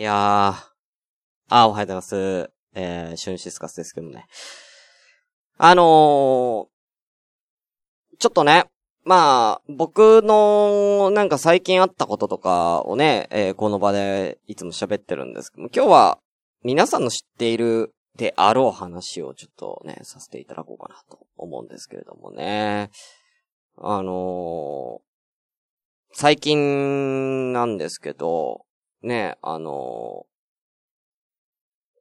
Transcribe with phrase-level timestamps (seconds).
[0.00, 0.14] いやー。
[1.48, 2.50] あ、おはようございます。
[2.72, 4.28] えー、シュンシスカスですけどね。
[5.56, 5.84] あのー、
[8.20, 8.66] ちょっとね、
[9.04, 16.18] まあ、僕の、なんか最近あったこととかをね、えーこの場でいつも喋ってるんですけども、今日は
[16.62, 22.90] 皆さんの知っているであろう話をちょっとね、させていただこうかなと思うんですけれどもね。
[23.76, 28.64] あのー、最近なんですけど、
[29.02, 32.00] ね、あのー、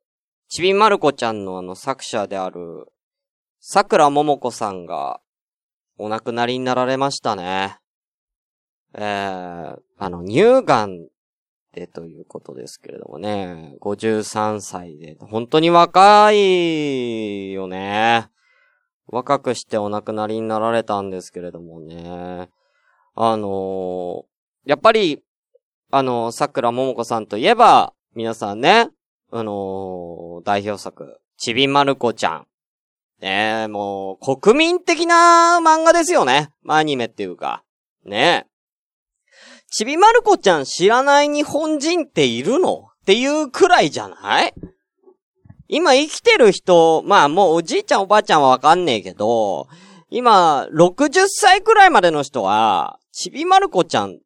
[0.50, 2.88] ちびまる子ちゃんのあの作者である、
[3.60, 5.20] 桜ももこさんが、
[5.98, 7.78] お亡くなりになられましたね。
[8.94, 11.08] えー、あの、乳がん
[11.74, 18.30] でということですけれどもね、53歳で、本当に若いよね。
[19.08, 22.50] 若くしてお亡くなりになられたんですけれどもね。
[23.16, 25.24] あのーやっぱり、
[25.90, 28.90] あの、桜ももこさんといえば、皆さんね、
[29.32, 32.48] あのー代表作、ちびまる子ちゃん。
[33.22, 36.50] ねえ、もう、国民的な漫画ですよね。
[36.62, 37.64] まあアニメっていうか。
[38.06, 38.48] ねえ。
[39.70, 42.90] ちびまる子ちゃん知らない日本人っているの？
[43.02, 44.54] っていうくらいじゃない？
[45.68, 49.68] 今生きてる人、まあもうおじいちゃんおばあちゃんはわかんねえけど、
[50.10, 54.20] 今、60歳くらいまでの人は、ちびまる子ちゃん、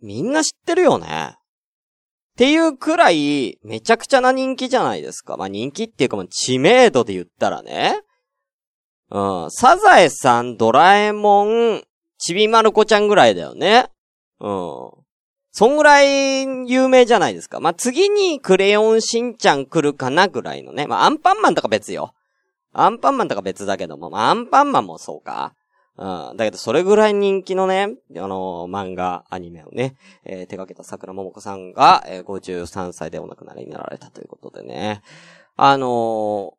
[0.00, 1.34] みんな知ってるよね。
[1.34, 5.36] っていうくらい、めちゃくちゃな人気じゃないですか。
[5.36, 8.00] まあ人気っていうかもう知名度で言ったらね。
[9.10, 9.50] うん。
[9.50, 11.82] サザエさん、ドラえもん、
[12.18, 13.86] ちびまる子ちゃんぐらいだよね。
[14.40, 14.90] うん。
[15.50, 17.58] そんぐらい有名じゃないですか。
[17.58, 20.86] まあ、次にクレヨンしんちゃん来るかなぐらいのね。
[20.86, 22.12] まあ、アンパンマンとか別よ。
[22.72, 25.54] アンパンマンとか別だけども、まあ、アンパンマンもそうか。
[25.98, 26.36] うん。
[26.36, 35.02] だけど、それぐらい人気のね、あの漫画、アニメをね、えー手掛けた桜ももこさんが、えー53歳でお亡くなりになられたということでね。
[35.56, 36.58] あのー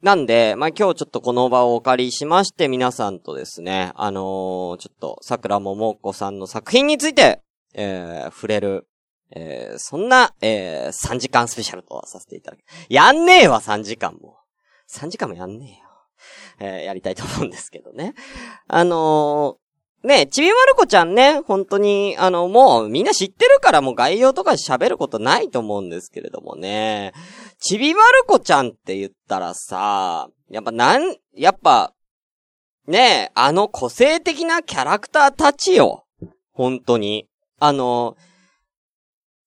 [0.00, 7.42] なんで、まあ、今日ちょっとこの場をお借りしまして、皆さんとですね、あのーちょっと、桜ももこさんの作品について、
[7.74, 8.86] えー触れる、
[9.34, 14.36] えーそんな、えー3時間スペシャルとさせていただき、やんねえわ、3時間も。
[14.88, 15.87] 3時間もやんねえよ。
[16.60, 18.14] えーやりたいと思うんですけどね。
[18.66, 19.68] あのー
[20.04, 27.12] ねちびまる子ちゃんね、本当に、あの、もうみんな知ってるからもう概要とか喋ることないと思うんですけれどもね。
[27.58, 31.92] ちびまる子ちゃんって言ったらさ、やっぱなん、やっぱ、
[32.86, 36.06] ね、あの個性的なキャラクターたちよ。
[36.52, 37.28] 本当に。
[37.58, 38.16] あの、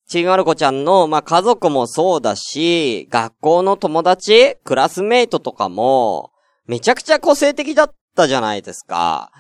[0.08, 6.31] ちびまる子ちゃんの、まあ、家族もそうだし、学校の友達、クラスメイトとかも、
[6.72, 9.34] めちゃくちゃ個性的だったじゃないですか。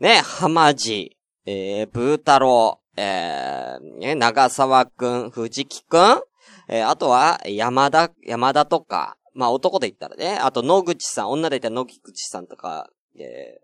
[0.00, 1.16] ね、浜地、
[1.46, 6.22] えー、ブー太郎、えー、ね、長沢くん、藤木くん、
[6.66, 13.62] えー、あとは、山田、山田とか、まあ男で言ったらね、あと野口さん、女で言ったら野口さんとか、えー、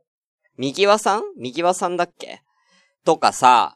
[0.59, 1.23] 右輪さん？
[1.37, 2.41] 右輪さんだっけ？
[3.05, 3.76] とかさ、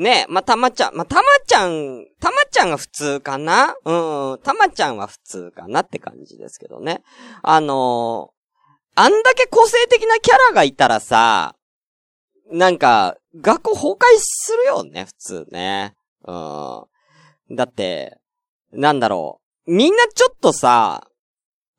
[0.00, 3.74] ねまあ、たまちゃん、まあ、たまちゃん、たまちゃんが普通かな？
[3.84, 3.92] う
[4.36, 7.02] ん、たまちゃんは普通かなって感じですけどね。
[7.42, 8.40] あのー
[8.96, 11.54] あんだけ個性的なキャラがいたらさ、
[12.50, 15.94] なんか、学校崩壊するよね、普通ね。
[16.26, 16.32] う
[17.52, 17.56] ん。
[17.56, 18.18] だって、
[18.72, 19.72] なんだろう。
[19.72, 21.06] みんなちょっとさ、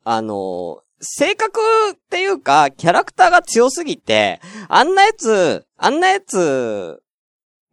[0.04, 1.60] あの、性格
[1.92, 7.01] っていうか、キャラクターが強すぎて、あんなやつ、あんなやつ、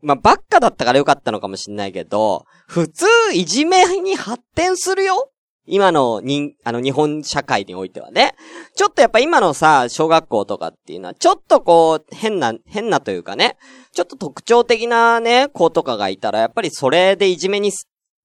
[0.01, 5.31] まあ、ばっかだったからよかったのかもしんないけど、普通、いじめに発展するよ？
[5.65, 8.33] 今の、に、あの、日本社会においてはね。
[8.75, 13.57] ちょっとやっぱ今のさ、小学校とかっていうのは、ちょっとこう、変な、変なというかね、
[13.91, 17.71] ちょっと特徴的なね、子とかがいたら、やっぱりそれでいじめに、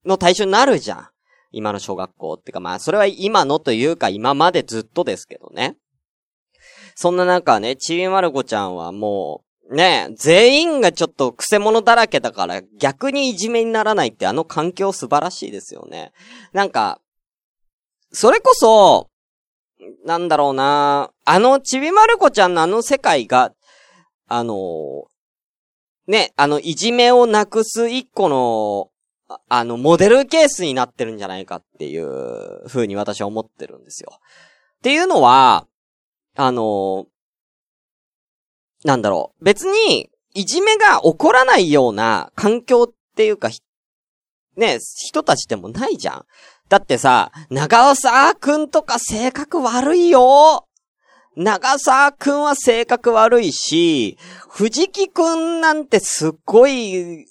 [0.07, 1.09] の対象になるじゃん。
[1.51, 5.77] 今の小学校っていうか、まあ、それは今のというか、今までずっとですけどね。
[6.95, 9.44] そんな中ね、ちびまる子ちゃんはもう
[9.75, 16.13] う、ね、全員がちょっと癖者だらけだから、逆にいじめにならないってあの環境素晴らしいですよね。
[16.53, 17.01] なんか、
[18.13, 19.11] それこそ、
[20.07, 23.53] なんだろうなあの、ちびまる子ちゃんのあの世界が、
[24.29, 25.05] あの
[26.07, 28.91] ね、あの、いじめをなくす一個の、
[29.49, 34.11] あの、モデルケースになってるんじゃないかっていう風に私は思ってるんですよ。
[34.21, 35.67] っていうのは、
[36.37, 37.07] あの
[38.85, 39.45] なんだろう。
[39.45, 43.49] 別に、いじめが起こらないような環境っていうか、
[44.57, 46.27] ね、人たちでもないじゃん。
[46.69, 50.67] だってさ、長沢くんとか性格悪いよ
[51.37, 57.27] 長沢くんは性格悪いし、藤木くんなんてすっごい、う、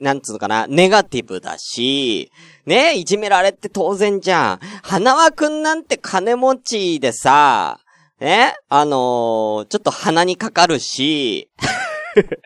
[0.00, 2.30] なんつうのかな、ネガティブだし、
[2.66, 4.58] ね、いじめられて当然じゃん。
[4.82, 7.80] 花輪くんなんて金持ちでさ、
[8.20, 11.50] ね、あのー、ちょっと鼻にかかるし、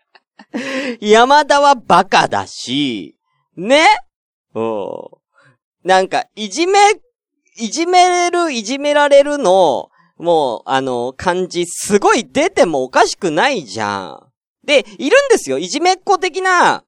[1.00, 3.16] 山田はバカだし、
[3.56, 3.86] ね？
[4.54, 5.22] うん。
[5.84, 6.78] なんか、いじめ、
[7.56, 14.32] いじめる、いじめられるの、もう、あの、感じ、すごい出てもおかしくないじゃん。
[14.64, 15.58] で、いるんですよ。
[15.58, 16.84] いじめっ子的な、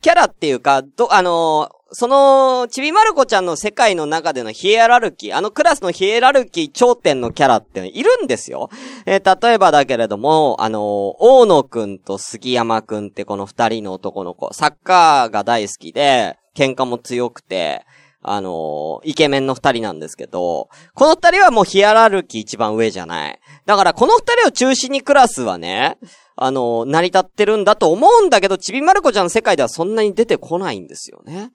[0.00, 8.70] キャラっていうか、ど、あのその、ちびまる子ちゃんの世界の中でのヒエラルキー、あのクラスのヒエラルキー頂点のキャラっているんですよ。
[9.04, 17.84] えー、例えばだけれども、あの大野くんと杉山くんってこの二人の男の子、サッカーが大好きで、喧嘩も強くて、
[18.22, 23.38] あのイケメンの二人なんですけど、この二人はもうヒエラルキー一番上じゃない。
[23.66, 25.98] だからこの二人を中心にクラスはね、
[26.36, 31.50] あの、成り立ってるんだと思うんだけど、ちびまる子ちゃんの世界ではそんなに出てこないんですよね。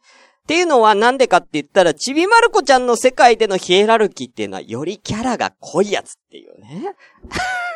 [0.48, 6.96] っていうのはなんでかって言ったら、ちびまる子ちゃんの世界でのヒエラルキーっていうのは、よりキャラが濃いやつっていうね。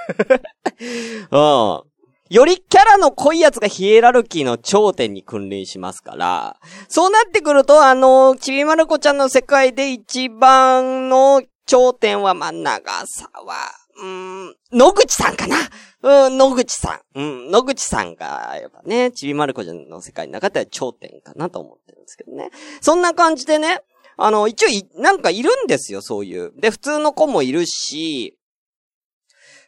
[1.31, 1.81] うん。
[2.29, 13.55] よりキャラの濃いやつがヒエラルキーの頂点に君臨しますから、そうなってくると、あの、ちびまる子ちゃんの世界で一番の頂点は、まあ、長さは、
[14.01, 15.57] うん、野口さんかな
[16.03, 17.19] うん、野口さん。
[17.19, 22.49] うん、野口さんが、やっぱね、ちびまる子ちゃんの世界の中では頂点かなと思ってるんですけどね。
[22.81, 23.81] そんな感じでね、
[24.17, 26.51] あの、一応い、なんかいるんですよ、そういう。
[26.59, 28.37] で、普通の子もいるし、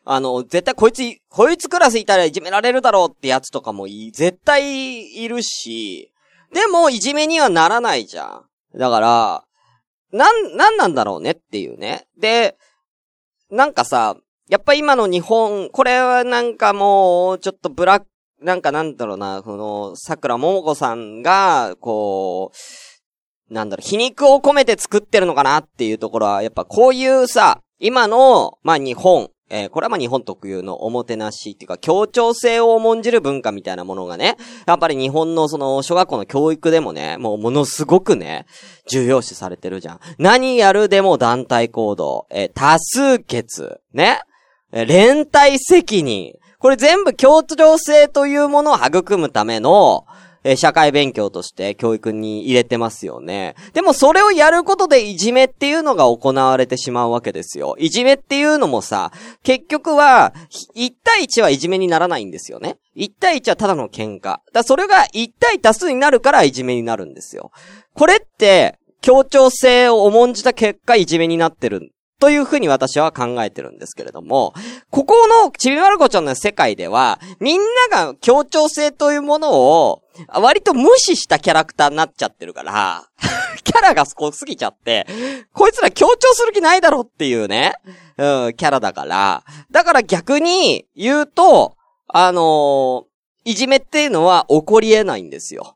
[0.06, 6.12] あの、絶対こいつ、こいつクラスいたらいじめられるだろうってやつとかもい、絶対いるし、
[6.52, 8.78] でもいじめにはならないじゃん。
[8.78, 9.44] だから、
[10.12, 12.06] なん、なんなんだろうねっていうね。
[12.20, 12.58] で、
[13.50, 14.18] なんかさ、
[14.50, 18.08] やっぱ今の日本、これはなんかもう、ちょっとブラック、
[18.42, 22.52] なんかなんだろうな、この、桜ももこさんが、こ
[23.50, 34.36] う、なんだろう、皮肉を込めて作ってるのかなっていうところは、やっぱこういうさ、今の、まあ日本、えー、これはまあ日本特有のおもてなしっていうか協調性を重んじる文化みたいなものがね、
[34.66, 38.46] やっぱり日本のその小学校の教育でもね、もうものすごくね、
[38.90, 40.00] 重要視されてるじゃん。
[40.18, 44.22] 何やるでも団体行動、えー、多数決、ね。
[44.74, 46.34] 連帯責任。
[46.58, 50.06] これ全部協調性というものを育むための、
[50.46, 53.56] え社会勉強として教育に入れてますよね。
[53.74, 57.76] でもそれをやることでいじめっていうのが行われてしまうわけですよ。
[57.80, 59.12] いじめっていうのもさ、
[59.44, 60.34] 結局は、
[60.76, 62.76] 1対1はいじめにならないんですよね。
[62.98, 64.40] 1対1はただの喧嘩。
[64.52, 67.52] だそれが1対多数になるからいじめになるんですよ。
[67.94, 71.93] これって、協調性を重んじた結果いじめになってる
[72.24, 74.54] というふうに私は考えてるんですけれども、
[74.90, 77.60] ここのちびまる子ちゃんの世界では、みん
[77.92, 83.10] なが協調性というものを、割と無視したキャラクターになっちゃってるから、
[83.66, 85.06] キャラが少すぎちゃって、
[85.52, 87.74] こいつら協調する気ないだろっていうね、
[88.18, 91.76] うん、キャラだから、だから逆に言うと、
[92.08, 95.76] あのー、いじめっていうのは起こり得ないんですよ。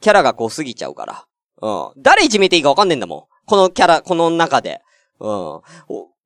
[0.00, 1.24] キャラが濃すぎちゃうから。
[1.60, 2.00] うん。
[2.00, 3.24] 誰いじめていいかわかんねえんだもん。
[3.46, 4.80] このキャラ、この中で。
[5.20, 5.60] うん。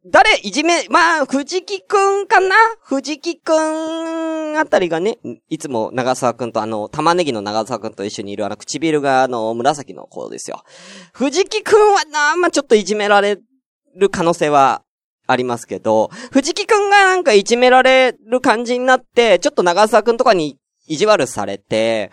[0.04, 2.56] 誰、いじめ、まあ、藤木くんかな？
[2.80, 10.64] 藤木くんあたりがね、いつも長沢くんとあの、玉ねぎの長沢くんと一緒にいるあの、唇があの、紫の子ですよ。
[11.12, 13.38] 藤木くんはな、まあ、ちょっといじめられ
[13.94, 14.82] る可能性は
[15.28, 22.10] ありますけど、藤木くんがなんかいじめられる感じになって、ちょっと長沢くんとかに意地悪されて、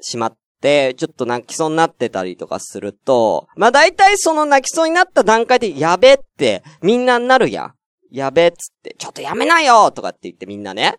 [0.00, 7.74] しまっ、ちょっと泣きそうになってたりとかすると、まあ大体その泣きそうになった段階で、やべって、みんなになるやん。
[8.10, 10.98] やべっつって、ちょっとやめなよとかって言ってみんなね、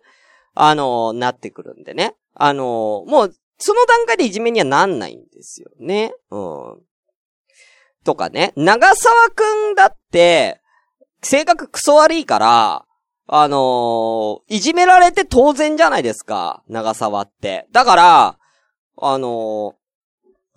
[0.54, 2.14] あのー、なってくるんでね。
[2.34, 6.12] あのー、もう、その段階でいじめにはなんないんですよね。
[6.30, 6.82] うん。
[8.04, 9.42] とかね、長沢く
[9.72, 10.60] んだって、
[11.22, 12.84] 性格クソ悪いから、
[13.26, 17.66] あのー、いじめられて当然じゃないですか、長沢って。
[17.72, 18.38] だから、
[18.96, 19.74] あの、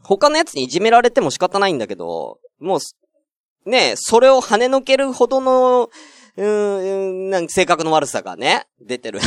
[0.04, 5.90] 他のやつにいじめられても仕方ないんだけど、もう、ね、それを跳ねのけるほどの、
[6.38, 9.20] うーん、なんか性格の悪さがね、出てる。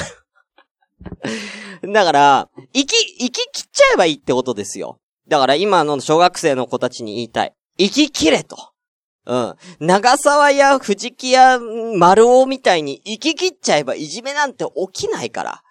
[1.83, 5.01] だから、生き、生き切っちゃえばいいってことですよ。
[5.29, 7.55] だから今の小学生の子たちに言いたい。
[7.79, 8.57] 生き切れと。
[9.27, 9.55] うん。
[9.79, 15.63] 長沢や藤木や丸尾みたいに生き切っちゃえばいじめなんて起きないから。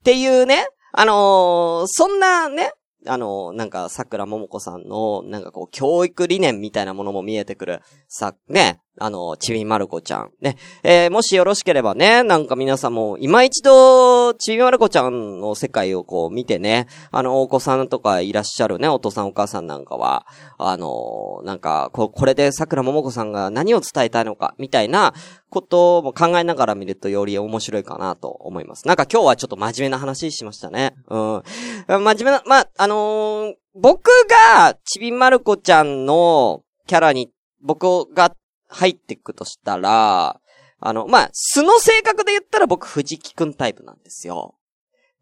[0.00, 0.66] っていうね、
[0.98, 2.72] あのー、そんなね、
[3.06, 10.30] あのー、なんか、桜ももこさんの、なんかこう、教育理念みたいなものも見えてくる、さ、ね、あの、ちびまる子ちゃん。
[10.40, 10.56] ね。
[10.82, 20.26] えー、もしよろしければね、なんか皆さんも、今一度、ちびまる子ちゃんの世界をこう見てね、あの、お子さんとかいらっしゃるね、お父さんお母さんなんかは、
[20.58, 25.14] あのなんか、こ、これで桜ももこさんが何を伝えたいのか、みたいな
[25.50, 28.86] ことも考えながら見るとより面白いかなと思います。
[28.86, 30.94] なんか今日はちょっと真面目な話しましたね。
[31.08, 31.42] うん。
[31.86, 37.30] 真面目な、まあ、あのー、僕が、ちびまる子ちゃんのキャラに、
[37.62, 38.34] 僕が
[38.68, 40.40] 入っていくとしたら、
[40.78, 44.56] あの、まあ、素の性格で言ったら僕藤木くんタイプなんですよ。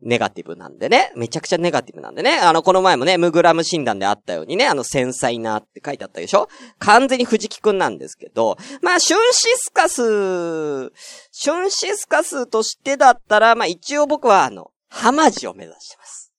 [0.03, 1.13] ネガティブなんでね。
[1.17, 2.39] めちゃくちゃネガティブなんでね。
[2.39, 6.49] あの、この前もね、ムグラム診断であったようにね、あの、繊細なって書いてあったでしょ
[6.79, 10.93] 完全に藤木くんなんですけど、まあ、シュンシスカス、
[11.33, 16.33] シュンシスカスとしてだったら、まあ、一応僕はあの、ハマジを目指してます。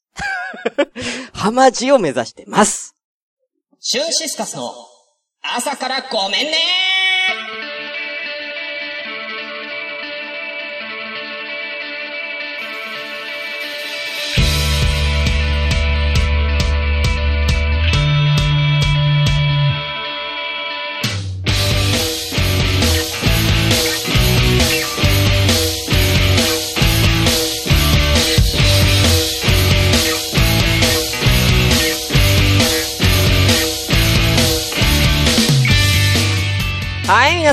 [1.33, 2.95] ハマジを目指してます。
[3.79, 4.71] シュンシスカスの
[5.53, 7.04] 朝からごめんね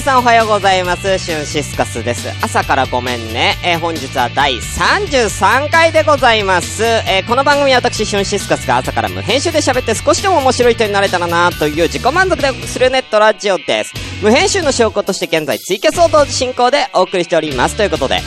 [0.02, 1.16] さんおはようございます。
[1.20, 2.28] シュンシスカスです。
[2.44, 3.54] 朝からごめんね。
[3.64, 6.82] えー、本日は第33回でございます。
[6.82, 13.92] えー、この番組は私、シュンシスカスが朝から無編集で喋って少しでも面白い人になれたらなという自己満足でするネットラジオです。
[14.20, 17.76] 無編集の証拠として現在ツイキャスを同時進行でお送りしております。
[17.76, 18.22] ということで、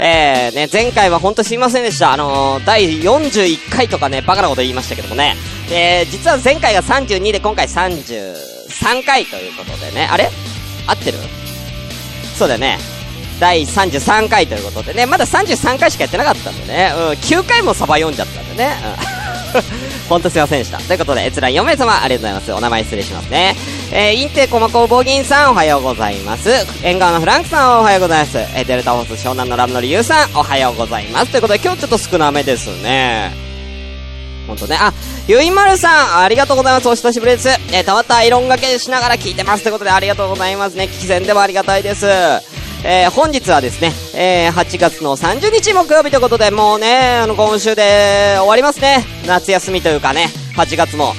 [0.00, 2.12] えー、ね、前回はほんとすいませんでした。
[2.12, 5.36] あのー、第41回とかね、バカなこと言いましたけどもね。
[5.70, 10.08] えー、実は前回が32で今回33回ということでね。
[10.10, 10.28] あれ？
[10.90, 11.18] 合ってる？
[12.36, 12.78] そうだよね。
[13.40, 18.74] 第33回ということでね、まだ33回しかやってなかったんでね、うん、9回もサバ読んじゃったんでね、
[19.54, 19.62] うん。
[20.08, 20.78] ほんとすいませんでした。
[20.78, 22.52] ということで、閲覧4名様、ありがとうございます。
[22.52, 23.56] お名前失礼しますね。
[23.92, 26.50] えー、インテコマコボギンさん、おはようございます。
[26.82, 28.38] 縁側のフランクさん、おはようございます。
[28.38, 31.30] えー、デルタホース湘南のラブの理由さん、おはようございます。
[31.30, 33.49] ということで、今日ちょっと少なめですね。
[34.50, 34.76] ほんとね。
[34.80, 34.92] あ、
[35.28, 36.88] ゆいまるさん、ありがとうございます。
[36.88, 37.48] お久しぶりです。
[37.72, 39.62] えー、たまたアイロンがけしながら聞いてます。
[39.62, 40.84] ということで、ありがとうございますね。
[40.84, 42.06] 聞き戦でもありがたいです。
[42.82, 49.04] えー、本日はですね、えー、8月の30日木曜日ということで、もうね、あの、今週で終わりますね。
[49.24, 51.14] 夏休みというかね、8月も。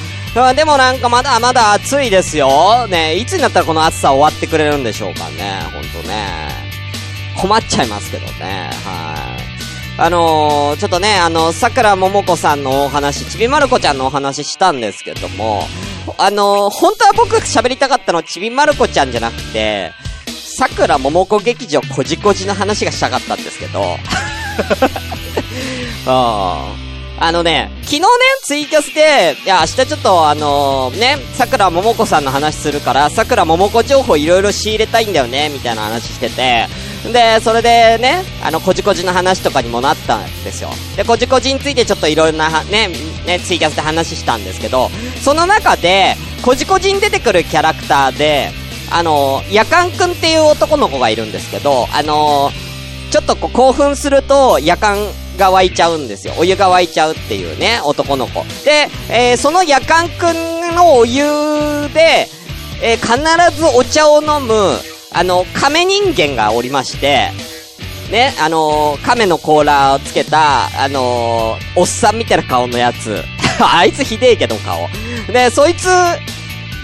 [0.55, 2.87] でもなんかまだまだ暑いですよ。
[2.87, 5.61] ね、いつになったらこの暑さ終わってくれるんでしょうかね。
[5.73, 6.49] ほんとね。
[7.37, 8.69] 困っちゃいますけどね。
[8.83, 9.30] はい。
[10.03, 15.61] あのー、ちょっとね、あの、桜ももこさんのお話、ちびまる子ちゃんのお話したんですけども、
[16.17, 19.91] あのー、本当は僕喋りたかったのちびまる子ちゃんじゃなくて、
[20.25, 23.97] 桜ももこ劇場こじこじの話がしたかったんですけど、
[26.07, 26.73] あ
[27.19, 28.07] あのね、昨日ね、
[28.41, 36.67] ツイキャスで、いや、明日ちょっとあのー、ね、桜ももこさんの話するから、桜ももこ情報いろいろ仕入れたいんだよね、みたいな話してて、
[37.11, 40.69] で、それでね、あの、こじこじの話とかにもなったんですよ。
[40.95, 42.89] で、こじこじについてちょっといろんな、ね、
[43.25, 44.89] ね、ツイキャスで話したんですけど、
[45.23, 48.51] その中で、こじこじに出てくるキャラクターで、
[48.91, 52.51] あの、夜間くんっていう男の子がいるんですけど、あの、
[53.09, 54.97] ちょっとこう興奮すると夜間
[55.37, 56.33] が湧いちゃうんですよ。
[56.37, 58.43] お湯が湧いちゃうっていうね、男の子。
[58.63, 61.23] で、えー、その夜間くんのお湯
[61.93, 62.27] で、
[62.81, 64.79] えー、必ずお茶を飲む、
[65.13, 67.29] あの、亀人間がおりまして、
[68.11, 73.23] ね、あのー、亀の甲羅をつけた、あのー、おっさんみたいな顔のやつ。
[73.59, 74.87] あいつひでえけど顔。
[75.31, 75.87] で、そいつ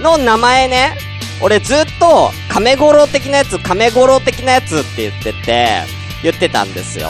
[0.01, 0.98] の名前ね、
[1.41, 5.84] 俺ずっと、亀五郎的なやつ、亀五郎的なやつって言ってて、
[6.24, 7.10] 言ってたんですよ。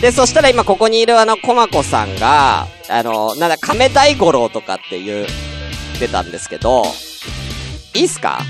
[0.00, 5.26] で、そしたら今ここにいるあの、コマコさんが、あの、なんだ、亀大五郎とかって言っ
[5.98, 6.84] てたんですけど、
[7.94, 8.40] いいっすか？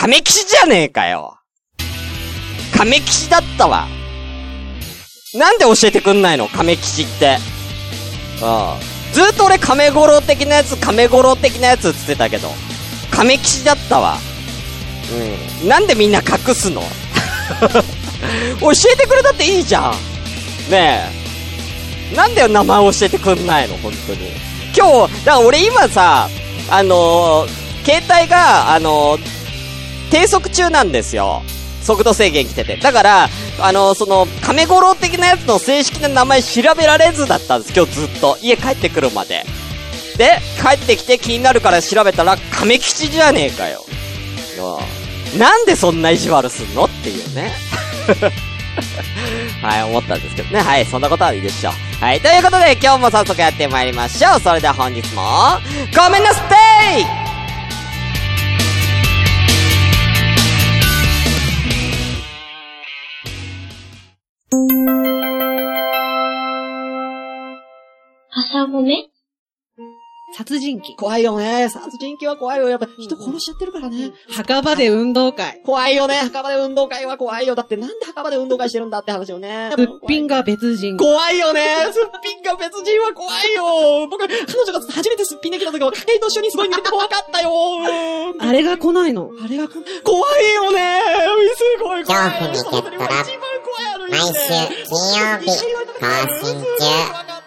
[0.00, 1.38] 亀騎士じゃねえかよ。
[2.76, 3.88] 亀騎士だったわ。
[5.34, 6.46] なんで教えてくんないの？
[6.46, 7.36] 亀騎士って。
[8.40, 9.12] うん。
[9.12, 12.48] ずっと俺亀五郎的なやつ、亀五郎的なやつって言ってたけど、
[13.10, 14.18] 亀騎士だったわ。
[15.62, 15.68] うん。
[15.68, 16.80] なんでみんな隠すの？
[18.60, 19.92] 教えてくれたっていいじゃん。
[20.70, 21.10] ね
[22.12, 22.16] え。
[22.16, 23.76] なんだよ名前教えてくんないの？
[23.78, 24.30] 本当に。
[24.76, 26.30] 今日、だから俺今さ、
[26.70, 29.37] あのー、携帯が、あのー、
[30.10, 31.42] 低速中なんですよ。
[31.82, 32.76] 速度制限来てて。
[32.76, 33.28] だから、
[33.60, 38.36] あの、その、亀五郎的なやつの正式な名前調べられずだったんです、今日ずっと。
[38.42, 39.44] 家帰ってくるまで。
[40.16, 43.84] で、帰ってきて気になるから調べたら、亀吉じゃねえかよ。
[45.38, 47.52] なんでそんな意地悪すんのっていうね。
[49.62, 50.62] はい、思ったんですけどね。
[50.62, 52.04] はい、そんなことはいいでしょう。
[52.04, 54.40] はい、ということで今日も早速やってまいりましょう。
[54.40, 55.22] それでは本日も、
[55.94, 56.42] ごめんなさ
[56.96, 57.27] い
[68.70, 69.08] ごめ
[70.36, 70.94] 殺人鬼。
[70.94, 71.70] 怖いよね。
[71.70, 72.68] 殺人鬼は怖いよ。
[72.68, 74.12] やっぱ人殺しちゃってるからね。
[74.28, 75.62] 墓場で運動会。
[75.64, 76.16] 怖いよね。
[76.16, 77.54] 墓場で運動会は怖いよ。
[77.54, 79.70] だってなんで墓場で運動会してるんだって話よね。
[79.74, 80.98] すっぴんが別人。
[80.98, 81.62] 怖いよね。
[81.90, 84.06] すっぴんが別人は怖いよ。
[84.10, 87.50] 僕、彼女が初めてすっぴんできた時は、家計と一緒にすごい見てて怖かったよ。
[88.38, 89.30] あれが来ないの？
[89.42, 89.84] あれが来ない。
[90.04, 91.00] 怖いよね。
[91.56, 92.30] すごい怖い。
[92.32, 92.98] 恐怖にゲットラ
[94.10, 94.34] 毎週
[94.88, 96.04] 金曜日更
[96.44, 97.37] 新中。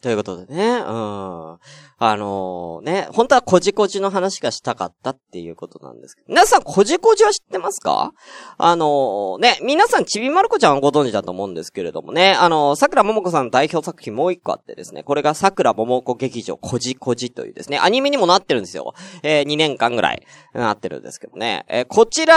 [0.00, 1.58] ということでね、うん。
[2.02, 6.28] あのー、ね、本当はこじこじの話がしたかったっていうことなんですけど。
[6.28, 8.12] 皆さん、こじこじは知ってますか？
[8.56, 18.94] あのー、ね、皆さん、ちびまる子ちゃんはご存知だと思うんですけれどもね、あのー、桜ももこさんの代表作品もう一個あってですね、これが桜ももこ劇場こじこじというですね、アニメにもなってるんですよ。
[19.22, 21.66] えー、2年間ぐらいなってるんですけどね。
[21.68, 22.34] えー、こちら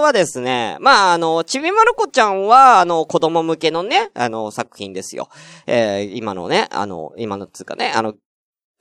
[0.00, 5.28] はですね、まあ、あの、ちびまる子ちゃんは、あの、子供向けのね、あの、作品ですよ。
[5.66, 8.14] えー、今のね、あの、の今のつうかね、あの、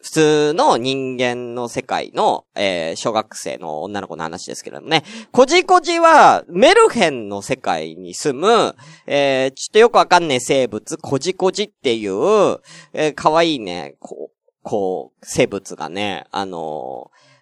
[0.02, 5.04] 普通の人間の世界の、えー、小学生の女の子の話ですけれどもね。
[5.32, 8.76] こじこじは、メルヘンの世界に住む、
[9.08, 12.60] えー、ちょっとよくわかんねえ生物、こじこじっていう、
[12.92, 17.33] えー、かわいいね、こう、こう、生物がね、あのー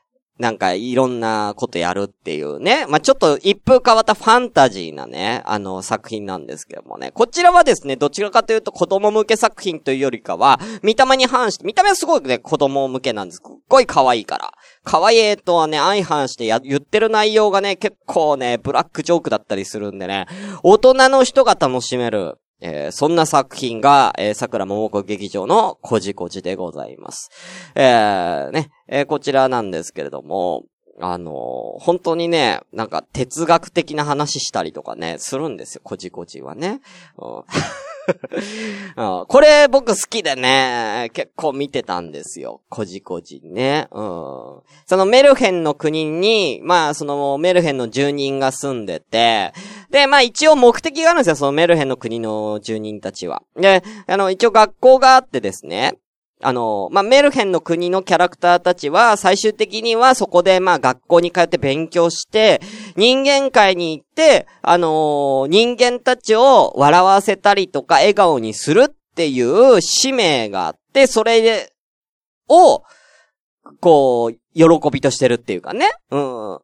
[0.42, 2.88] なんかいろんなことやるっていうね。
[2.88, 7.12] まあ、ちょっと一風変わったファンタジーなね、あの作品なんですけどもね。
[7.12, 13.38] こちらはですね、どちらかというと子供向け作品というよりかは、見た目に反して、見た目はすごいね、子供向けなんです。
[13.38, 14.52] すっごい可愛いから。
[14.84, 20.26] 可愛いとはね、相反してや、言ってる内容がね、結構ね、ブラックジョークだったりするんでね、
[20.64, 27.30] 大人の人が楽しめる、えー、そんな作品が、えー、桜桃子劇場のこじこじでございます。
[27.76, 30.66] えー、ね、えー、こちらなんですけれども、
[31.00, 31.34] あのー、
[31.80, 36.82] 本当にね、なんか哲学的な話したりとかね、するんですよ、こじこじはね。
[37.18, 37.44] うん
[39.28, 42.62] これ僕好きでね、結構見てたんですよ。
[42.70, 43.88] こじこじね。
[43.92, 44.06] うん。
[44.86, 49.54] そのメルヘンの国に、まあそのメルヘンの住人が住んでて、
[49.90, 53.44] で、まあ一応目的があるんですよ、そのメルヘンの国の住人たちは。
[53.56, 55.98] で、あの、一応学校があってですね、
[56.44, 62.62] あの、まあ、メルヘンの国のキャラクターたちは、最終的にはそこで、まあ、学校に通って勉強して、
[62.96, 71.74] 人間界に行って、あのー、人間たちを笑わせたりとか、笑顔にするっていう使命があって、それで、
[72.48, 72.84] を、
[73.80, 75.92] こう、喜びとしてるっていうかね。
[76.10, 76.60] うん。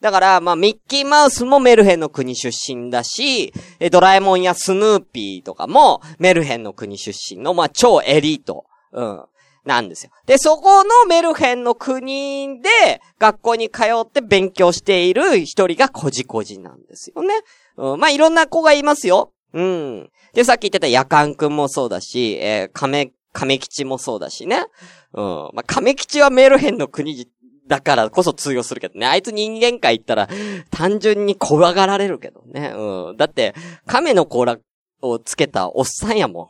[0.00, 3.52] だから、まあ、ミッキーマウスもメルヘンの国出身だし、
[3.90, 8.64] ドラえもんやスヌーピーとかもメルヘンの国出身の、まあ、超エリート。
[8.92, 9.24] うん。
[9.64, 10.10] なんですよ。
[10.26, 17.34] で、そこのメルヘンの国で、学校に通って勉強している一人がこじこじなんですよね。
[17.76, 18.00] うん。
[18.00, 19.32] まあ、いろんな子がいますよ。
[19.52, 20.10] うん。
[20.32, 24.64] で、さっき言ってた夜間くんもそうだし、えー、亀、亀吉もそうだしね。
[25.12, 25.24] うん。
[25.52, 27.28] まあ、亀吉はメルヘンの国
[27.66, 29.06] だからこそ通用するけどね。
[29.06, 30.28] あいつ人間界行ったら、
[30.70, 32.72] 単純に怖がられるけどね。
[32.74, 33.16] うん。
[33.16, 33.54] だって、
[33.86, 34.58] 亀の甲羅
[35.02, 36.48] をつけたおっさんやもん。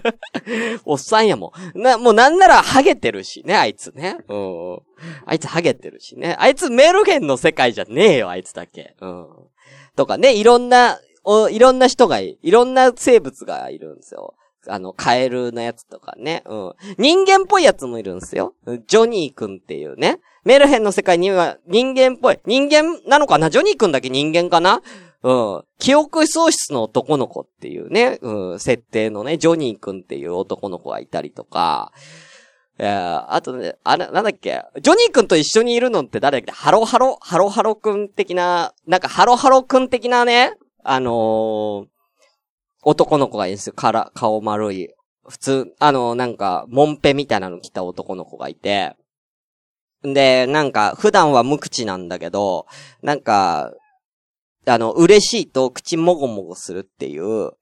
[0.84, 1.82] おっさんやもん。
[1.82, 4.18] な、もうなんならハゲてるしね、あいつね。
[4.28, 4.78] うん。
[5.26, 6.36] あいつハゲてるしね。
[6.38, 8.94] あいつメルヘンの世界じゃねえよ、あいつだけ。
[9.00, 9.26] うん。
[9.96, 14.34] とかね、いろんな、お、いろんな人がい、いろんな生物がいるんですよ。
[14.68, 16.42] あの、カエルのやつとかね。
[16.46, 16.72] うん。
[16.96, 18.54] 人間っぽいやつもいるんですよ。
[18.86, 20.20] ジョニーくんっていうね。
[20.44, 22.38] メルヘンの世界には人間っぽい。
[22.46, 23.50] 人間なのかな？
[23.50, 24.80] ジョニーくんだけ人間かな？
[25.22, 25.64] うん。
[25.78, 31.92] 記憶喪失の男の子っていうね、うん、設定のね、ジョニーくんっていう男の子がいたりとか、
[32.78, 36.52] えー、あとね、あれ、なんだっけ、ジョニーくんと一緒にいるのって誰だっけ？
[36.52, 41.86] ハロハロ、ハロハロくん的な、なんかハロハロくん的なね、あのー、
[42.82, 43.74] 男の子がいるんですよ。
[43.74, 44.88] から、顔丸い。
[45.28, 48.96] 普通、あのー、なんか、モンペみたいなの着た男の子がいて、
[50.02, 52.66] で、なんか、普段は無口なんだけど、
[53.02, 53.72] なんか、
[54.66, 57.52] あの、嬉しいと口もごもごするっていう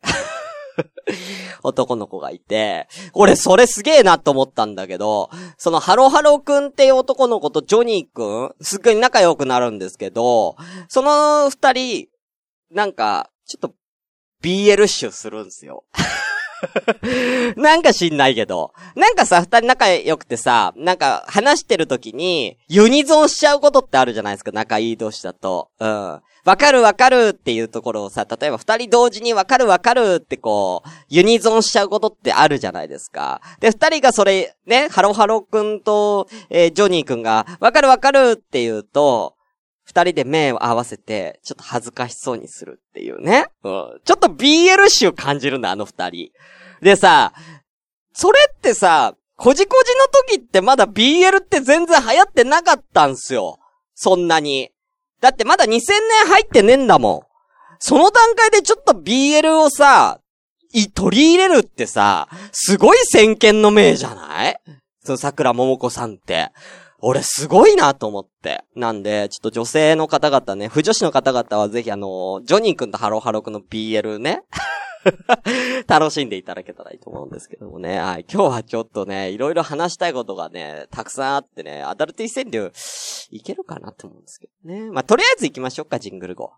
[1.62, 10.56] 男の子がいて、俺それすげえなと思ったんだけど、そのハロハロくんっていう男の子とジョニーくん、すっごい仲良くなるんですけど、
[10.88, 12.08] その二人、
[12.70, 13.74] なんか、ちょっと、
[14.42, 15.84] BL 集するんですよ。
[17.56, 18.72] なんか知んないけど。
[18.94, 25.70] なんかさ、二人仲良くてさ、なんか話してる時に、ユニゾンしちゃうことってあるじゃないですか、仲いい同士だと。
[25.78, 26.20] うん。
[26.44, 33.40] わかるわかるっていうところをさ、例えば二人同時にわかるわかるってこう、ユニゾンしちゃうことってあるじゃないですか。
[33.60, 39.34] で、二人がそれ、ね、ハロハロくんと、えージョニーくんが、わかるわかるって言うと、
[39.84, 43.46] 二人で目を合わせて、ちょっと恥ずかしそうにするっていうね。
[43.64, 44.00] うん。
[44.04, 46.30] ちょっと BL 集感じるんだ、あの二人。
[46.80, 47.32] でさ、
[48.12, 53.58] それってさ、こじこじの時ってまだ BL って全然流行ってなかったんすよ。
[53.94, 54.70] そんなに。
[55.20, 55.80] だってまだ2000年
[56.28, 57.20] 入ってねえんだもん。
[57.78, 60.20] その段階でちょっと BL をさ、
[60.72, 64.60] い、取り入れるってさ、すごい先見の明じゃない？
[65.04, 66.50] その桜桃子さんって。
[67.02, 68.62] 俺すごいなと思って。
[68.76, 74.42] なんで、ちょっと女性の方々ね、腐女子の方々はぜひあの、ジョニーくんとハローハローくんの BL ね。
[75.86, 77.98] 楽しんでいただけたらいいと思うんですけどもね。
[77.98, 78.26] はい。
[78.30, 82.72] 今日はちょっとね、いろいろ話したいことがね、たくさんあってね、アダルティ川柳、
[83.30, 84.90] いけるかなと思うんですけどね。
[84.90, 86.52] まあ、とりあえず行きましょうか、ジングル後。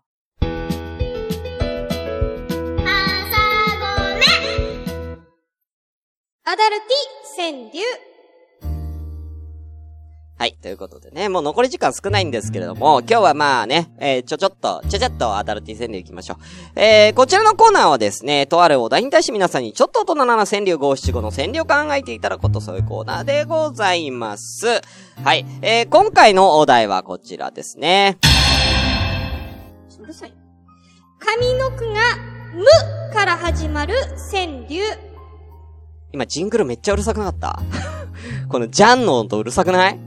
[6.45, 8.12] アダルティ川柳。
[10.35, 10.57] はい。
[10.61, 16.33] ということでね、もう残り時間少ないんですけれども、今日はまあね、えーちょちょっと、ちゃちゃっとアダルティ川柳行きましょ
[16.75, 16.79] う。
[16.79, 24.81] えー、こちらのコーナーはですね、とあるお題に対して皆さんにちょっと大人な川柳五七五の川柳を考えていただくこと、そういうコーナーでございます。
[25.23, 25.45] はい。
[25.61, 28.17] えー、今回のお題はこちらですね。
[30.01, 30.33] うるさい。
[31.19, 32.01] 上の句が、
[32.55, 32.65] む
[33.13, 33.93] から始まる
[34.31, 34.81] 川柳。
[36.11, 37.59] 今、ジングルめっちゃうるさくなかった？
[38.49, 39.99] このジャンの音うるさくない？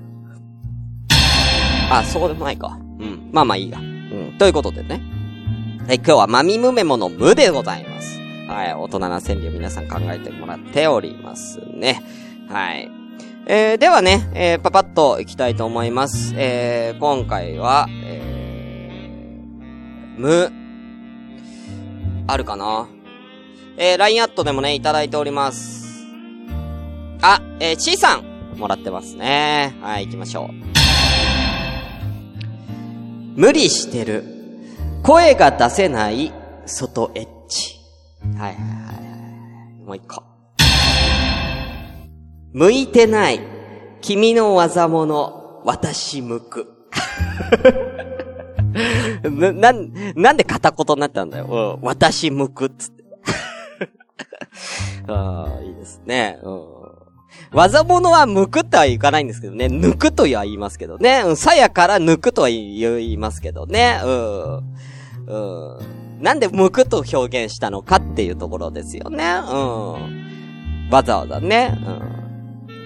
[1.90, 2.78] あ、そうでもないか。
[2.98, 3.30] うん。
[3.32, 3.78] まあまあいいや。
[3.78, 4.34] うん。
[4.38, 5.00] ということでね。
[5.86, 8.18] はい、今日はマミムメモの無でございます。
[8.48, 12.02] はい、大人な川柳皆さん考えてもらっておりますね。
[12.48, 12.90] はい。
[13.46, 16.34] えー、ではね、えー、パパッといきたいと思います。
[16.36, 20.50] えー、今回は、えー、無、
[22.26, 22.88] あるかな？
[23.76, 26.04] えー、LINE アットでもね、いただいております。
[27.22, 29.76] あ、えー、C さん、もらってますね。
[29.80, 30.75] はい、行きましょう。
[33.36, 34.24] 無理してる。
[35.02, 36.32] 声が出せない、
[36.64, 37.76] 外エッチ。
[38.38, 38.92] はいはいは
[39.78, 39.84] い。
[39.84, 40.22] もう一個。
[42.54, 43.40] 向いてない。
[44.00, 46.66] 君の技物、私向く。
[49.30, 51.78] な、なん、なんで片言になったんだよ。
[51.82, 53.04] 私向くっつって。
[55.12, 56.38] ああ、いいですね。
[56.42, 56.75] うん。
[57.52, 59.66] 技物は向くとは言かないんですけどね。
[59.66, 61.22] 抜くとは言いますけどね。
[61.24, 64.00] うん、鞘から抜くとは言いますけどね。
[64.04, 64.56] うん。
[65.26, 66.22] うん。
[66.22, 69.24] なんで向くと表現したのかっていうところですよね。
[69.24, 69.54] う
[70.88, 70.88] ん。
[70.90, 71.76] わざわざね。
[71.78, 71.86] うん。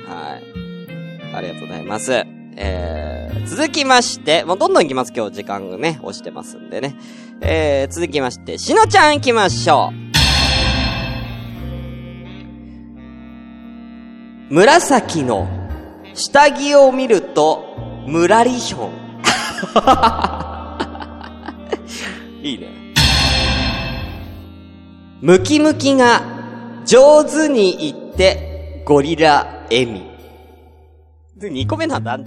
[0.08, 1.34] はい。
[1.34, 2.12] ありがとうございます。
[2.56, 5.12] えー、続きまして、もうどんどん行きます。
[5.14, 6.96] 今日時間がね、押してますんでね。
[7.40, 10.09] えー、続きまして、しのちゃん行きましょう。
[14.50, 15.48] 紫の
[16.12, 18.90] 下着を見ると、むらりひょん。
[22.42, 22.66] いいね。
[25.20, 26.22] ムキムキが
[26.84, 30.02] 上手に言って、ゴリラ笑み。
[31.36, 32.18] で、2個目なんだ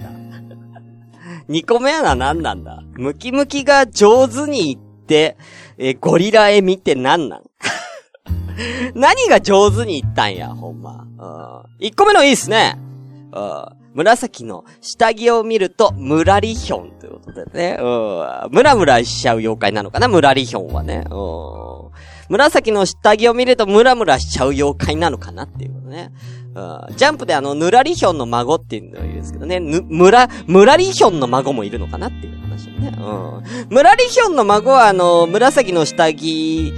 [1.50, 2.82] ?2 個目は何なんだ？
[2.94, 5.36] ムキムキが上手に言って、
[5.76, 7.42] えゴリラ笑みって何なん？
[8.94, 11.06] 何が上手に言ったんや、ほんま。
[11.24, 11.86] うん。
[11.86, 12.78] 1個目のいいっすね。
[13.94, 17.78] 紫の下着を見ると、ムラリヒョンということでね。
[17.80, 18.48] うん。
[18.50, 21.04] ムラムラしちゃう妖怪なのかな、ムラリヒョンはね。
[21.10, 21.94] うん。
[22.28, 26.12] 紫の下着を見るとムラムラしちゃう妖怪なのかなっていうね。
[26.54, 26.60] う
[26.92, 26.96] ん。
[26.96, 29.60] ジャンプであの、ヌラリヒョンの孫っていうのを言うんですけどね。
[29.60, 32.92] ぬ、ムラ、ムラリヒョンの孫もいるのかなっていう話ね。
[32.98, 33.42] うん。
[33.70, 36.72] ムラリヒョンの孫はあの、紫の下着、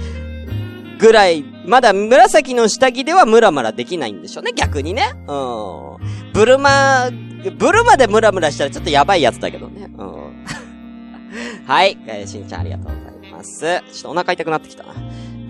[0.99, 5.11] ぐらい、まだ紫の下着ではムラムラできないんでしょうね、逆にね。
[5.27, 6.31] うん。
[6.33, 7.09] ブルマ、
[7.57, 9.89] ブルマでムラムラしたらちょっとやばいやつだけどね。
[9.97, 10.45] うん。
[11.67, 11.97] はい。
[12.07, 12.89] えー、しんちゃんありがとうご
[13.21, 13.59] ざいます。
[13.59, 14.93] ちょっとお腹痛くなってきたな。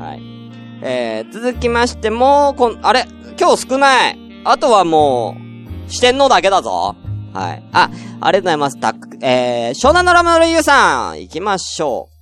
[0.03, 0.21] はい。
[0.81, 3.05] えー、続きまして、も、こん、あれ？
[3.39, 4.17] 今日少ない。
[4.43, 6.95] あとはもう、四天王だけだぞ。
[7.33, 7.63] はい。
[7.71, 7.89] あ、
[8.21, 8.79] ありがとうございます。
[8.79, 12.16] たく、えー、湘南のラムのゆうさん、行きましょう。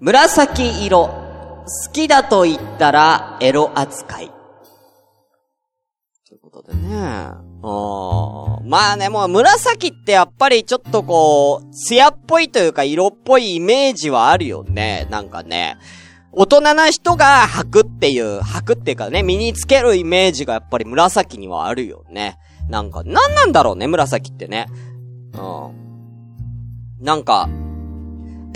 [0.00, 1.08] 紫色。
[1.08, 4.30] 好きだと言ったら、エロ扱い。
[6.28, 6.96] ということでね。
[6.98, 15.06] あーまあね、もう紫ってやっぱりちょっとこう、艶っぽいというか色っぽいイメージはあるよね。
[15.10, 15.76] なんかね。
[16.32, 22.36] 大人な人が履くっていう、履くっていうかね、身につけるイメージがやっぱり紫にはあるよね。
[22.68, 24.66] なんか、なんなんだろうね、紫ってね。
[25.32, 27.04] うん。
[27.04, 27.48] なんか、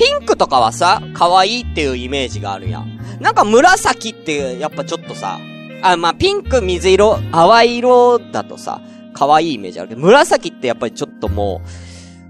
[0.00, 2.98] ピンクとかはさ、可愛いっていうイメージがあるやん。
[3.20, 5.38] なんか紫ってやっぱちょっとさ、
[5.82, 8.80] あ、まあ、ピンク、水色、淡い色だとさ、
[9.12, 11.68] 可愛いイメージあるけど、紫ってやっぱりちょっともう、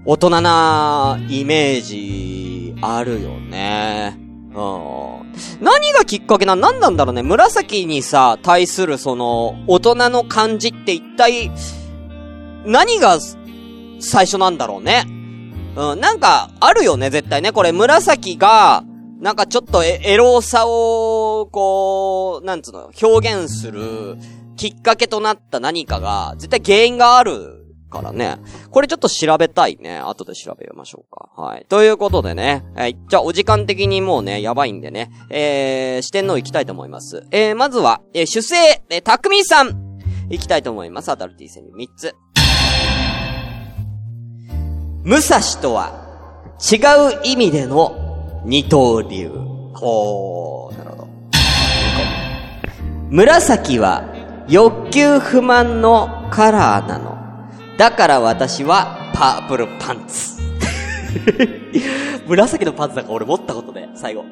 [0.03, 4.17] 大人なイメージあるよね。
[4.53, 4.61] う
[5.61, 5.63] ん。
[5.63, 7.23] 何がきっかけな、なんなんだろうね。
[7.23, 11.49] 紫にさ、対するその、大人の感じって一体、
[12.65, 13.17] 何が
[14.01, 15.20] 最初なんだろうね。
[15.75, 17.51] うん、なんか、あるよね、絶対ね。
[17.51, 18.83] これ、紫が、
[19.19, 24.17] なんかちょっとエエロさを、こう、なんつうの、表現する、
[24.57, 28.37] きっかけとなった何かが、絶対原因があるからね。
[28.71, 29.99] これちょっと調べたいね。
[29.99, 31.29] 後で調べましょうか。
[31.41, 31.65] はい。
[31.69, 32.65] ということでね。
[32.75, 32.97] はい。
[33.07, 35.11] じゃあ、お時間的にもうね、やばいんでね。
[35.29, 37.25] えー、四天王行きたいと思います。
[37.31, 38.55] えー、まずは、えー、主生、
[38.89, 39.91] えー、たくみさん。
[40.29, 41.09] 行きたいと思います。
[41.09, 42.15] アダルティー戦3つ。
[45.03, 46.01] 武蔵とは、
[46.61, 46.77] 違
[47.17, 49.29] う意味での二刀流。
[49.73, 51.07] ほー、なるほど。
[53.09, 54.03] 紫は
[54.47, 57.17] 欲求不満のカラーなの。
[57.77, 60.39] だから私はパープルパンツ。
[62.27, 64.23] 紫のパンツなんか俺持ったことで、最後。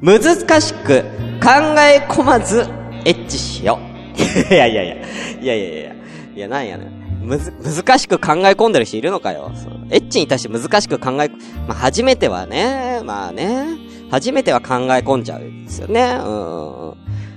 [0.00, 0.24] 難
[0.60, 1.02] しく
[1.42, 1.48] 考
[1.80, 2.60] え込まず
[3.04, 3.94] エッチしよう。
[4.54, 4.98] いやいやいや、い
[5.46, 5.92] やいやいや、
[6.36, 7.03] いやなんやねん。
[7.24, 9.50] むず、難しく考え込んでる人いるのかよ。
[9.54, 11.28] そうエッチに対して難しく考え、
[11.66, 13.66] まあ、初めてはね、まあね、
[14.10, 16.16] 初めては考え込んじゃうんですよね。
[16.20, 16.96] うんうん。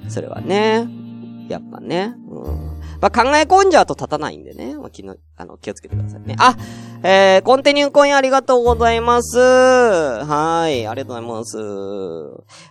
[0.09, 0.87] それはね、
[1.49, 2.77] やっぱね、うん。
[2.99, 4.75] まあ、考え込んじゃうと立たないんでね。
[4.77, 6.35] まあ、気の、あの、気をつけてくださいね。
[6.39, 6.55] あ、
[7.03, 9.37] えー、コンティニューコインありがとうございます。
[9.37, 11.57] はい、ありがとうございます。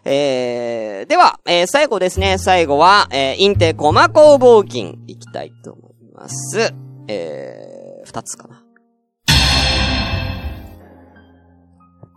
[0.05, 2.39] えー、では、えー、最後ですね。
[2.39, 6.86] 最後は、えー、インテコマ工房金、いきたいと思います。
[7.09, 8.63] えー、二つかな。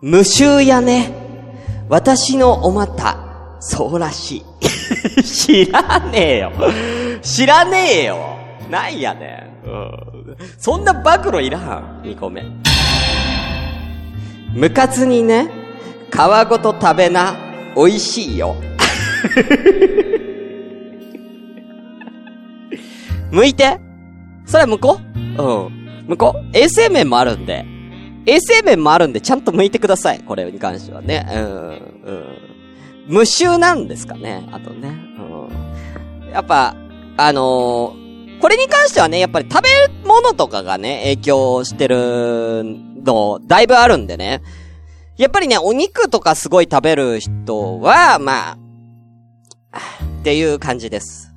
[0.01, 1.11] 無臭やね。
[1.89, 4.43] 私のお股、そうらしい。
[5.23, 6.51] 知らねえよ。
[7.21, 8.37] 知らねえよ。
[8.69, 10.37] なんやねん。
[10.57, 12.01] そんな暴露いらん。
[12.03, 12.43] 2個目。
[14.53, 15.49] むかつにね、
[16.11, 16.15] 皮
[16.49, 17.35] ごと食べな、
[17.75, 18.55] 美味しいよ。
[23.31, 23.88] 向いて。
[24.49, 25.19] それは向こう？
[25.19, 26.05] うん。
[26.07, 26.57] 向こう？
[26.57, 27.63] 衛生面もあるんで。
[28.25, 30.19] 衛生面もあるんで、ちゃんと向いてください。
[30.19, 31.25] これに関してはね。
[31.31, 31.43] うん。
[31.47, 32.25] うん。
[33.07, 34.47] 無臭なんですかね。
[34.51, 34.89] あとね。
[34.89, 36.31] うん。
[36.31, 36.75] やっぱ、
[37.15, 38.09] あのー
[38.39, 39.69] これに関してはね、やっぱり食べ
[40.05, 42.63] 物とかがね、影響してる
[43.03, 44.41] の、だいぶあるんでね。
[45.17, 48.57] やっぱりね、お肉とかすごい食べる人は、まあ、
[50.21, 51.28] っていう感じです。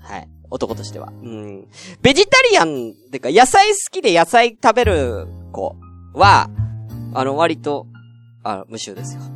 [0.53, 0.55] はい。
[0.55, 1.13] 男としては。
[1.23, 1.67] うん。
[2.03, 5.77] ベジタリアン、ってか、野菜好きで野菜食べる子
[6.15, 6.49] は、
[7.15, 7.87] あの、割と、
[8.43, 9.23] あの、無臭ですよ。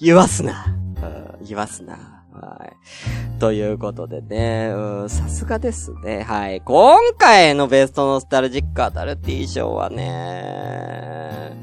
[0.00, 0.66] 言わすな。
[1.02, 2.24] うん言わすな。
[2.32, 3.38] はい。
[3.40, 6.22] ということでね、うん、さすがですね。
[6.22, 6.60] はい。
[6.60, 11.56] 今回のベストノスタルジックアダルティ賞はね、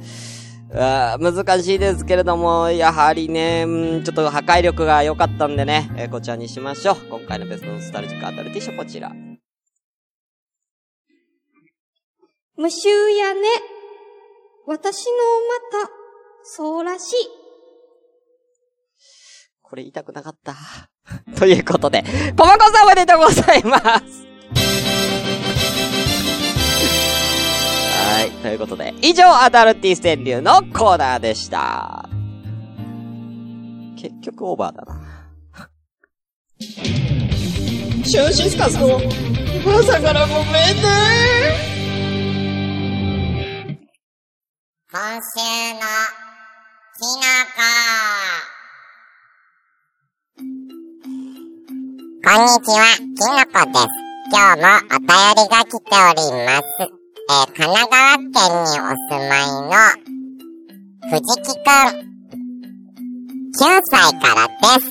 [0.77, 6.95] あー難しいですけれども、やはりね、うんちょっと破壊力が良かったんでね、えーこちらにしましょう。
[7.09, 9.11] 今回のベストノスタルジックアダルティ賞こちら。
[12.57, 13.41] 無臭やね。
[14.67, 15.91] 私のお股、
[16.43, 17.15] そうらしい。
[19.61, 20.55] これ言いたくなかった。
[21.37, 22.03] ということで、
[22.37, 24.24] コマコさんおめでとうございます
[28.05, 28.31] はい。
[28.43, 32.07] ということで、以上、アダルティ川柳のコーナーでした。
[33.97, 35.01] 結局オーバーだな。
[36.59, 38.99] シュンシスカスの
[39.79, 40.53] 朝からごめんね
[44.91, 45.41] 今週
[45.73, 45.79] の
[46.95, 47.59] きのこ。
[52.23, 53.89] こんにちは、きのこです。
[54.31, 55.09] 今日もお便
[55.43, 57.04] りが来ております。
[57.27, 59.73] えー神奈川県にお住まいの
[61.09, 62.05] 藤木くん。
[63.57, 63.57] 9
[63.89, 64.85] 歳からです。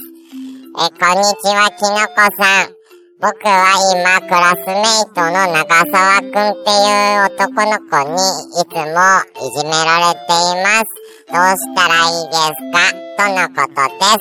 [0.76, 2.74] えーこんにちは、きのこさん。
[3.20, 10.90] 僕は今、クラスメイトの長沢くんっていう男の子にいつもいじめられています。
[11.30, 12.76] どうしたらいいですか？
[13.16, 14.18] とのことです。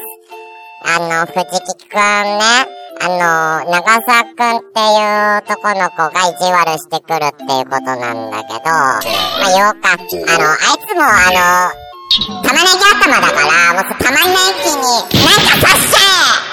[0.85, 2.41] あの、藤木くんね、
[3.01, 14.25] あの、長沢くんっていう男の子が意地悪してくるっていうことなんだけど、まあ、ようか、あの、あいつもあの、玉ねぎ頭だから、もう玉ね
[14.63, 16.52] ぎに、なんか刺して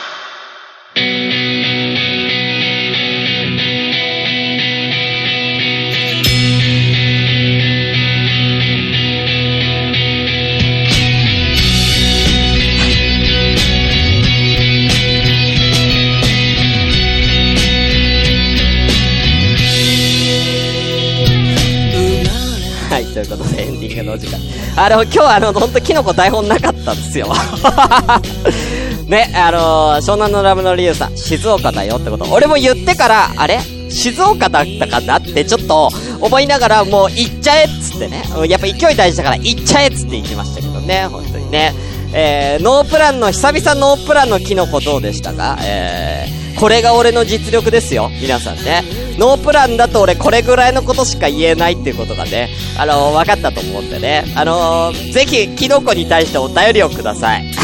[23.12, 24.38] ということでエンディングのお時間。
[24.76, 27.28] あの、今日はあの、ほんとキノコ台本なかったんですよ。
[29.06, 32.24] ね、あの湘南のラムのリュウさん、静岡だよってこと。
[32.30, 33.60] 俺も言ってから、あれ？
[33.90, 38.22] 静岡だったかなってちょっと思いながらもう行っちゃえっつってね。
[38.48, 41.08] やっぱ勢い大事だから行っちゃえっつって言ってましたけどね。
[41.10, 41.74] 本当にね。
[42.12, 45.58] えー、ノープランの、久々ノープランのキノコどうでしたか？
[45.64, 48.10] えー、これが俺の実力ですよ。
[48.20, 48.84] 皆さんね。
[49.18, 54.24] ノープランだと俺これぐらいのことしか言えないっていうことがね、あのー、分かったと思うんでね。
[54.36, 57.44] あのー、ぜひ、キノコに対してお便りをください。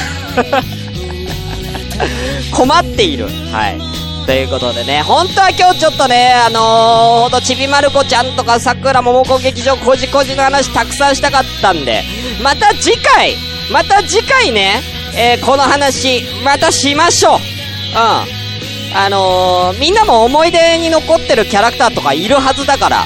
[2.52, 3.28] 困っている。
[3.52, 3.78] はい。
[4.26, 12.02] ということでね、本当は今日ちょっとね、あのー、ほんとちびまる子ちゃんとか桜桃子劇場こじこじの話たくさんしたかったんで、
[12.42, 13.36] また次回、
[13.70, 14.82] また次回ね、
[15.16, 17.38] えー、この話、またしましょう。
[17.38, 18.45] うん。
[18.94, 23.04] あのー、みんなも思い出に残ってるキャラクターとかいるはずだから、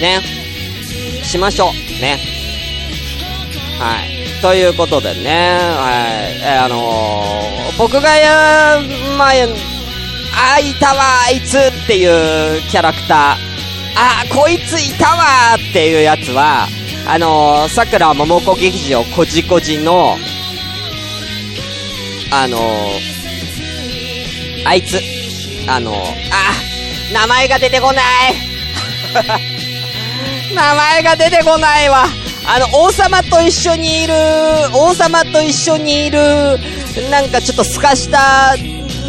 [0.00, 0.20] ね。
[1.24, 2.00] しましょう。
[2.00, 2.18] ね。
[3.78, 4.40] はい。
[4.40, 6.40] ということでね、はい。
[6.42, 8.80] えーあのー、僕がや、
[9.18, 9.30] まあ、
[10.54, 13.46] あ、いたわ、あいつっていうキャラクター。
[13.98, 15.24] あ、こいついたわ
[15.54, 16.68] っていうやつは、
[17.08, 20.16] あのー、桜桃子劇場こじこじの、
[22.30, 23.15] あのー、
[24.64, 25.00] あいつ、
[25.68, 26.52] あの、あ、
[27.12, 28.04] 名前が出てこない。
[30.54, 32.06] 名前が出てこないわ。
[32.48, 34.14] あの、王様と一緒にいる、
[34.72, 36.18] 王様と一緒にいる、
[37.10, 38.54] なんかちょっと透かした、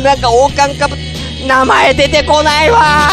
[0.02, 0.96] なんか王冠かぶ、
[1.46, 3.10] 名前出てこないわ。